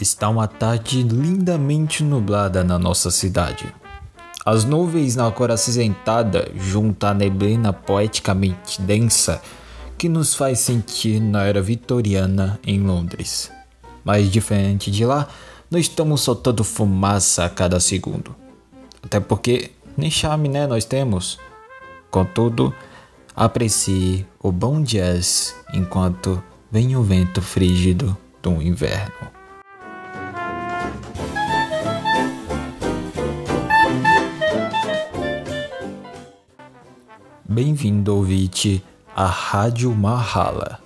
[0.00, 3.66] Está uma tarde lindamente nublada na nossa cidade.
[4.46, 9.42] As nuvens na cor acinzentada junto à neblina poeticamente densa
[9.98, 13.52] que nos faz sentir na era vitoriana em Londres.
[14.02, 15.28] Mas diferente de lá,
[15.70, 18.34] não estamos soltando fumaça a cada segundo.
[19.02, 21.38] Até porque nem charme, né, nós temos.
[22.10, 22.74] Contudo,
[23.36, 29.39] aprecie o bom jazz enquanto vem o vento frígido do inverno.
[37.52, 38.80] Bem-vindo, ouvinte,
[39.12, 40.78] à Rádio Mahala,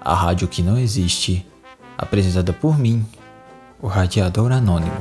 [0.00, 1.46] a rádio que não existe,
[1.98, 3.04] apresentada por mim,
[3.82, 4.96] o Radiador Anônimo.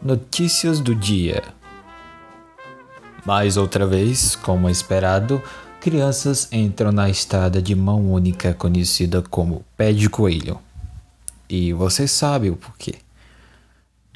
[0.00, 1.42] Notícias do dia.
[3.26, 5.42] Mais outra vez, como esperado,
[5.80, 10.60] crianças entram na estrada de mão única conhecida como pé de coelho.
[11.48, 12.94] E você sabe o porquê.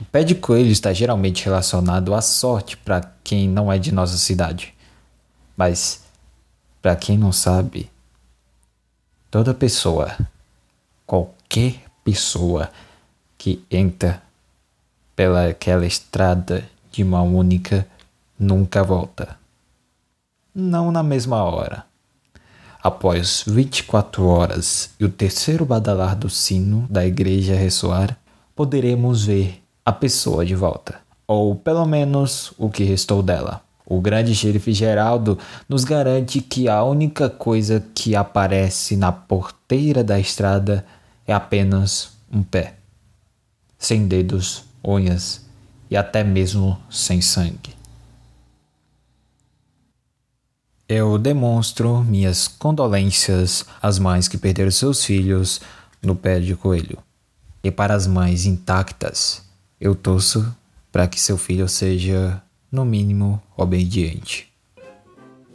[0.00, 4.16] O pé de coelho está geralmente relacionado à sorte para quem não é de nossa
[4.16, 4.72] cidade.
[5.56, 6.04] Mas,
[6.80, 7.90] para quem não sabe,
[9.28, 10.16] toda pessoa,
[11.04, 12.70] qualquer pessoa
[13.36, 14.22] que entra
[15.16, 17.84] pela aquela estrada de mão única
[18.40, 19.36] nunca volta.
[20.54, 21.84] Não na mesma hora.
[22.82, 28.16] Após 24 horas e o terceiro badalar do sino da igreja ressoar,
[28.56, 33.60] poderemos ver a pessoa de volta, ou pelo menos o que restou dela.
[33.84, 35.38] O grande xerife Geraldo
[35.68, 40.86] nos garante que a única coisa que aparece na porteira da estrada
[41.26, 42.76] é apenas um pé,
[43.78, 45.44] sem dedos unhas
[45.90, 47.79] e até mesmo sem sangue.
[50.92, 55.60] Eu demonstro minhas condolências às mães que perderam seus filhos
[56.02, 56.98] no pé de coelho.
[57.62, 59.40] E para as mães intactas,
[59.80, 60.52] eu torço
[60.90, 62.42] para que seu filho seja,
[62.72, 64.52] no mínimo, obediente.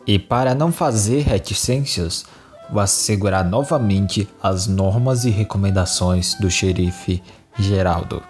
[0.08, 2.24] E para não fazer reticências,
[2.72, 7.22] vou assegurar novamente as normas e recomendações do xerife
[7.60, 8.24] Geraldo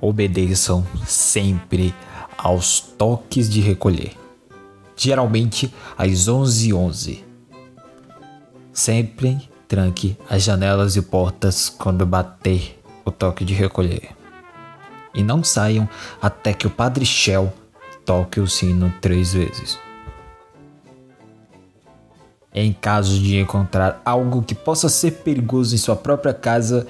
[0.00, 1.92] obedeçam sempre
[2.36, 4.12] aos toques de recolher,
[4.98, 6.74] geralmente às 11h11.
[6.74, 7.24] 11.
[8.72, 14.10] Sempre tranque as janelas e portas quando bater o toque de recolher.
[15.14, 15.88] E não saiam
[16.20, 17.52] até que o Padre Shell
[18.04, 19.78] toque o sino três vezes.
[22.54, 26.86] Em caso de encontrar algo que possa ser perigoso em sua própria casa,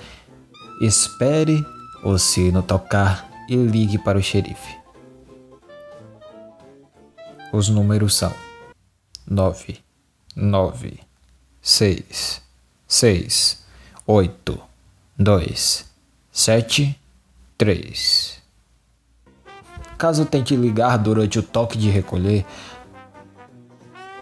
[0.81, 1.65] espere
[2.05, 4.78] o sino tocar e ligue para o xerife.
[7.53, 8.35] Os números são
[9.27, 9.79] 9,
[10.37, 11.01] 9,
[11.63, 12.43] 6,
[12.87, 13.65] 6,
[14.07, 14.61] 8,
[15.19, 15.87] 2,
[16.31, 17.01] 7,
[17.57, 18.43] 3.
[19.97, 22.45] Caso tente ligar durante o toque de recolher,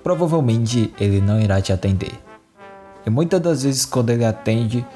[0.04, 2.12] provavelmente ele não irá te atender.
[3.04, 4.86] E muitas das vezes, quando ele atende,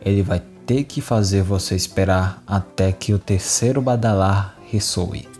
[0.00, 5.37] ele vai ter que fazer você esperar até que o terceiro badalar ressoe.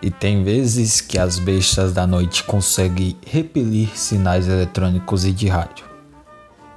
[0.00, 5.86] E tem vezes que as bestas da noite conseguem repelir sinais eletrônicos e de rádio.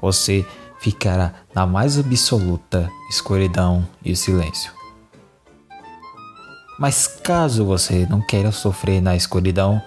[0.02, 0.46] Você
[0.80, 4.72] ficará na mais absoluta escuridão e silêncio.
[6.80, 9.80] Mas caso você não queira sofrer na escuridão,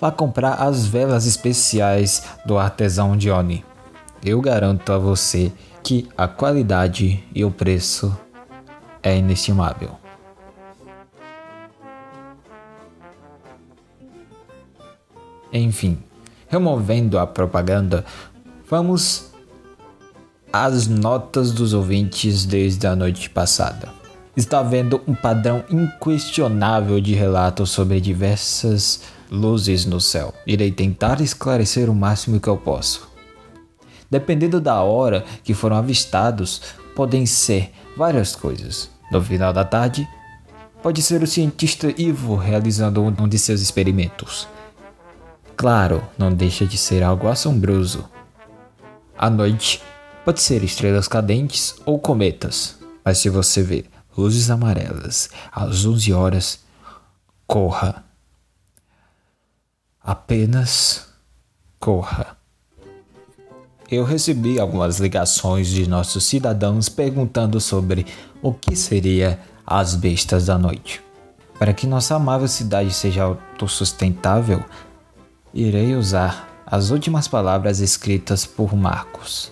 [0.00, 3.64] vá comprar as velas especiais do artesão Johnny.
[4.24, 5.52] Eu garanto a você
[5.82, 8.16] que a qualidade e o preço
[9.02, 10.05] é inestimável.
[15.56, 15.98] Enfim,
[16.48, 18.04] removendo a propaganda,
[18.68, 19.30] vamos
[20.52, 23.88] às notas dos ouvintes desde a noite passada.
[24.36, 30.34] Está havendo um padrão inquestionável de relatos sobre diversas luzes no céu.
[30.46, 33.08] Irei tentar esclarecer o máximo que eu posso.
[34.10, 36.60] Dependendo da hora que foram avistados,
[36.94, 38.90] podem ser várias coisas.
[39.10, 40.06] No final da tarde,
[40.82, 44.46] pode ser o cientista Ivo realizando um de seus experimentos.
[45.56, 48.04] Claro, não deixa de ser algo assombroso.
[49.16, 49.82] À noite,
[50.22, 53.86] pode ser estrelas cadentes ou cometas, mas se você vê
[54.16, 56.60] luzes amarelas às 11 horas,
[57.46, 58.04] corra.
[60.02, 61.08] Apenas
[61.80, 62.36] corra.
[63.90, 68.06] Eu recebi algumas ligações de nossos cidadãos perguntando sobre
[68.42, 71.00] o que seria as bestas da noite.
[71.58, 74.62] Para que nossa amável cidade seja autossustentável,
[75.56, 79.50] irei usar as últimas palavras escritas por Marcos.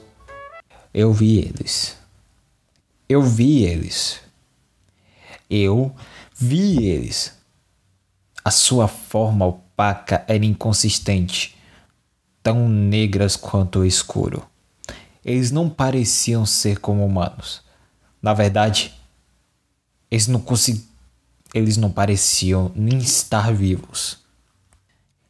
[0.93, 1.97] Eu vi eles.
[3.09, 4.21] Eu vi eles.
[5.49, 5.95] Eu
[6.37, 7.33] vi eles.
[8.45, 11.57] A sua forma opaca era inconsistente,
[12.43, 14.45] tão negras quanto o escuro.
[15.25, 17.63] Eles não pareciam ser como humanos.
[18.21, 18.93] Na verdade,
[20.11, 20.85] eles não conseguiam.
[21.55, 24.24] Eles não pareciam nem estar vivos.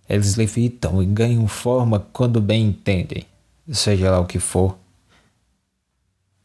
[0.08, 3.24] Eles levitam e ganham forma quando bem entendem,
[3.70, 4.76] seja lá o que for.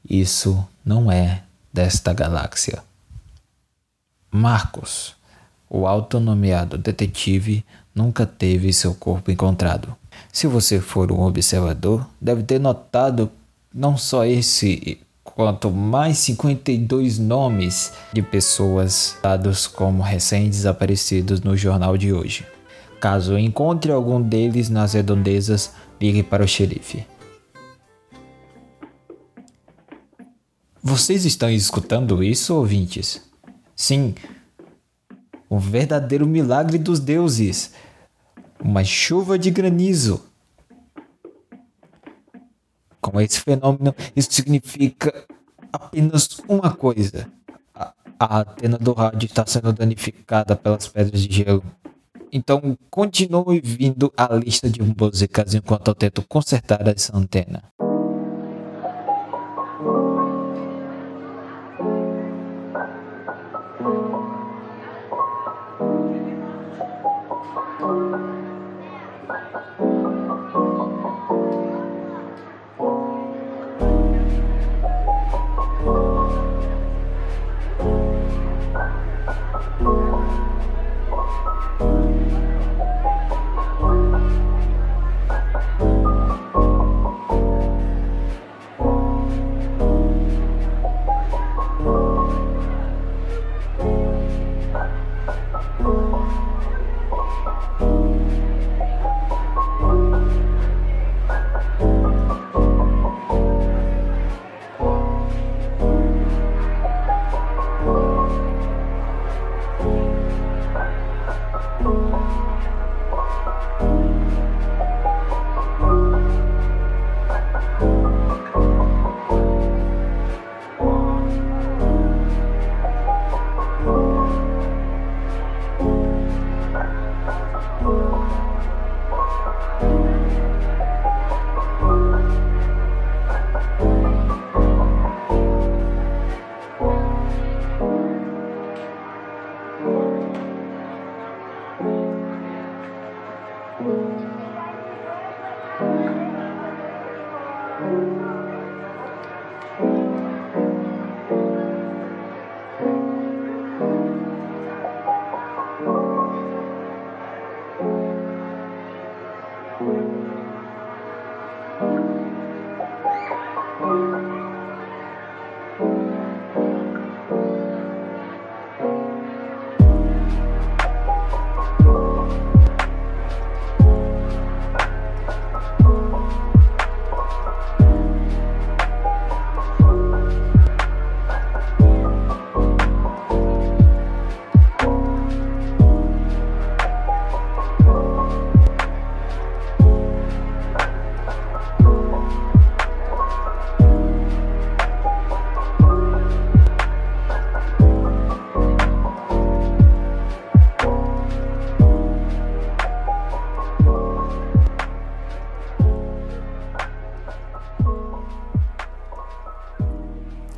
[0.09, 2.81] Isso não é desta galáxia.
[4.31, 5.15] Marcos,
[5.69, 9.95] o autonomeado detetive, nunca teve seu corpo encontrado.
[10.31, 13.31] Se você for um observador, deve ter notado
[13.73, 22.13] não só esse, quanto mais 52 nomes de pessoas dados como recém-desaparecidos no jornal de
[22.13, 22.45] hoje.
[22.99, 27.05] Caso encontre algum deles nas redondezas, ligue para o xerife.
[30.81, 33.21] Vocês estão escutando isso, ouvintes?
[33.75, 34.15] Sim,
[35.49, 37.73] um verdadeiro milagre dos deuses.
[38.59, 40.25] Uma chuva de granizo.
[43.01, 45.25] Com esse fenômeno, isso significa
[45.71, 47.31] apenas uma coisa:
[47.73, 51.63] a, a antena do rádio está sendo danificada pelas pedras de gelo.
[52.31, 57.63] Então, continue vindo a lista de músicas enquanto eu tento consertar essa antena.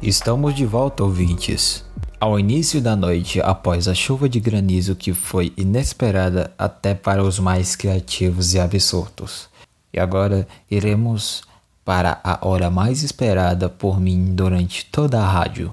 [0.02, 1.86] Estamos de volta, ouvintes.
[2.20, 7.38] Ao início da noite, após a chuva de granizo que foi inesperada até para os
[7.38, 9.48] mais criativos e absurdos.
[9.94, 11.44] E agora iremos
[11.86, 15.72] para a hora mais esperada por mim durante toda a rádio.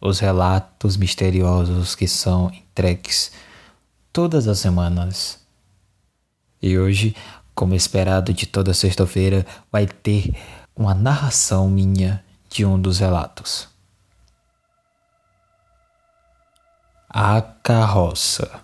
[0.00, 3.32] Os relatos misteriosos que são entregues
[4.12, 5.40] todas as semanas.
[6.62, 7.16] E hoje,
[7.52, 10.32] como esperado de toda sexta-feira, vai ter
[10.76, 13.68] uma narração minha de um dos relatos.
[17.08, 18.60] A carroça.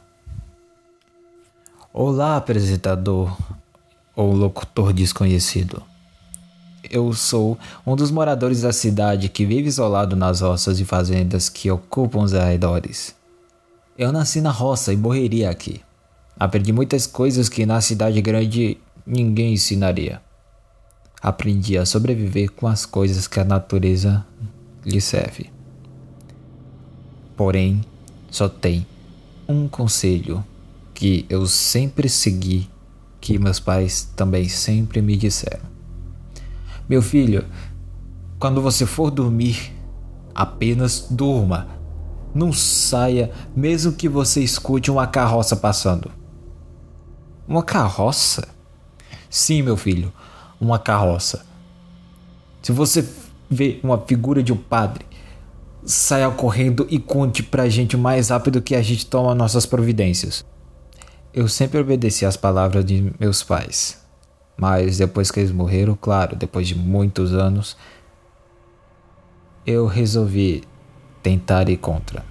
[1.93, 3.37] Olá, apresentador
[4.17, 5.83] ou locutor desconhecido.
[6.91, 11.71] eu sou um dos moradores da cidade que vive isolado nas roças e fazendas que
[11.71, 13.15] ocupam os arredores.
[13.97, 15.81] Eu nasci na roça e morreria aqui.
[16.39, 18.77] Aprendi muitas coisas que na cidade grande
[19.07, 20.21] ninguém ensinaria.
[21.25, 24.27] Aprendi a sobreviver com as coisas que a natureza
[24.85, 25.51] lhe serve.
[27.35, 27.81] Porém,
[28.31, 28.87] só tem
[29.49, 30.45] um conselho
[30.93, 32.69] que eu sempre segui,
[33.23, 35.65] que meus pais também sempre me disseram.
[36.87, 37.47] Meu filho,
[38.39, 39.73] quando você for dormir,
[40.35, 41.69] apenas durma.
[42.35, 46.11] Não saia, mesmo que você escute uma carroça passando.
[47.49, 48.47] Uma carroça?
[49.31, 50.13] Sim, meu filho,
[50.61, 51.45] uma carroça.
[52.63, 53.07] Se você
[53.51, 55.05] vê uma figura de um padre,
[55.85, 60.45] saia correndo e conte pra gente o mais rápido que a gente toma nossas providências.
[61.33, 64.03] Eu sempre obedeci às palavras de meus pais.
[64.57, 67.77] Mas depois que eles morreram, claro, depois de muitos anos,
[69.67, 70.63] eu resolvi
[71.23, 72.25] tentar ir contra.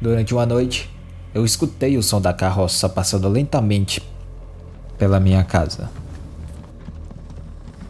[0.00, 0.90] Durante uma noite,
[1.34, 4.02] eu escutei o som da carroça passando lentamente
[4.98, 5.88] pela minha casa.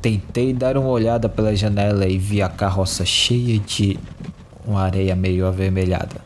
[0.00, 3.98] Tentei dar uma olhada pela janela e vi a carroça cheia de
[4.64, 6.20] uma areia meio avermelhada.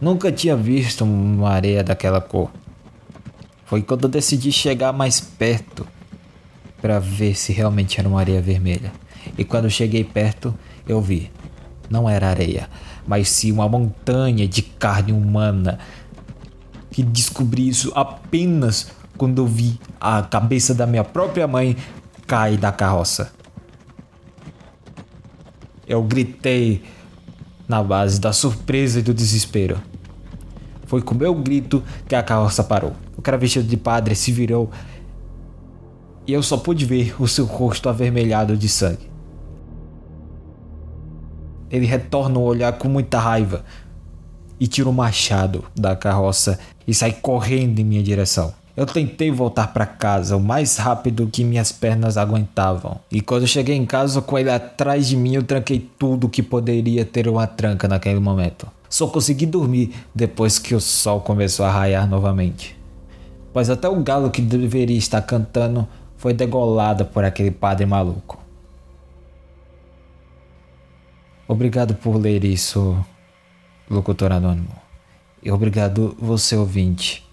[0.00, 2.50] Nunca tinha visto uma areia daquela cor.
[3.64, 5.86] Foi quando decidi chegar mais perto
[6.80, 8.92] para ver se realmente era uma areia vermelha.
[9.36, 10.54] E quando cheguei perto,
[10.88, 11.30] eu vi.
[11.88, 12.68] Não era areia,
[13.06, 15.78] mas sim uma montanha de carne humana.
[16.96, 21.76] E descobri isso apenas quando eu vi a cabeça da minha própria mãe
[22.26, 23.32] cair da carroça.
[25.86, 26.82] Eu gritei
[27.68, 29.80] na base da surpresa e do desespero.
[30.86, 32.92] Foi com meu grito que a carroça parou.
[33.16, 34.70] O cara vestido de padre se virou
[36.26, 39.10] e eu só pude ver o seu rosto avermelhado de sangue.
[41.70, 43.64] Ele retorna o olhar com muita raiva
[44.58, 48.54] e tira o machado da carroça e sai correndo em minha direção.
[48.76, 53.00] Eu tentei voltar para casa o mais rápido que minhas pernas aguentavam.
[53.10, 57.02] E quando cheguei em casa com ele atrás de mim, eu tranquei tudo que poderia
[57.02, 58.70] ter uma tranca naquele momento.
[58.90, 62.76] Só consegui dormir depois que o sol começou a raiar novamente.
[63.50, 68.38] Pois até o galo que deveria estar cantando foi degolado por aquele padre maluco.
[71.48, 73.02] Obrigado por ler isso,
[73.88, 74.76] locutor anônimo.
[75.42, 77.25] E obrigado você ouvinte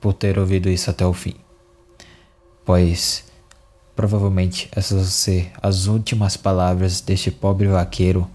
[0.00, 1.34] por ter ouvido isso até o fim.
[2.64, 3.24] Pois
[3.94, 8.26] provavelmente essas vão ser as últimas palavras deste pobre vaqueiro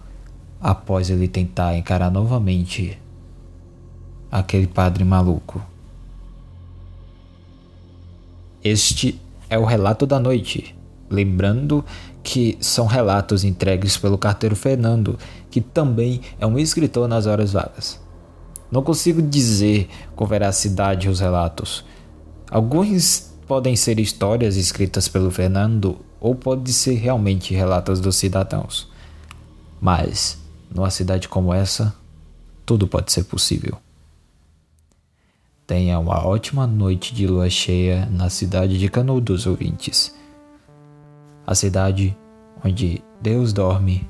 [0.62, 3.00] após ele tentar encarar novamente
[4.32, 5.64] aquele padre maluco.
[8.64, 9.20] Este
[9.50, 10.76] é o relato da noite.
[11.10, 11.86] Lembrando
[12.24, 15.18] que são relatos entregues pelo carteiro Fernando,
[15.52, 18.05] que também é um escritor nas horas vagas.
[18.72, 21.86] Não consigo dizer com veracidade os relatos.
[22.50, 28.90] Alguns podem ser histórias escritas pelo Fernando ou pode ser realmente relatos dos cidadãos.
[29.80, 30.38] Mas,
[30.74, 31.96] numa cidade como essa,
[32.66, 33.78] tudo pode ser possível.
[35.68, 40.16] Tenha uma ótima noite de lua cheia na cidade de Canudos, ouvintes.
[41.46, 42.16] A cidade
[42.64, 44.08] onde Deus dorme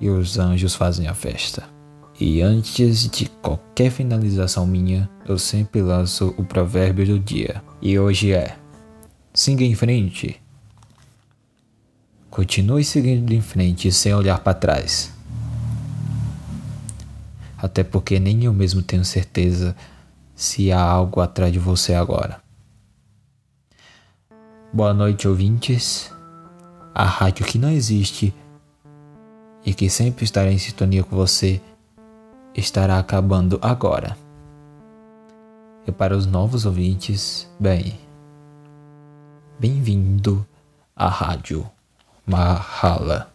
[0.00, 1.79] e os anjos fazem a festa.
[2.20, 7.64] E antes de qualquer finalização minha, eu sempre lanço o provérbio do dia.
[7.80, 8.58] E hoje é:
[9.32, 10.38] siga em frente.
[12.28, 15.14] Continue seguindo em frente sem olhar para trás.
[17.56, 19.74] Até porque nem eu mesmo tenho certeza
[20.34, 22.42] se há algo atrás de você agora.
[24.70, 26.12] Boa noite, ouvintes.
[26.94, 28.34] A rádio que não existe
[29.64, 31.62] e que sempre estará em sintonia com você
[32.54, 34.16] estará acabando agora.
[35.86, 37.98] E para os novos ouvintes, bem,
[39.58, 40.46] bem-vindo
[40.94, 41.68] à Rádio
[42.26, 43.29] Mahala.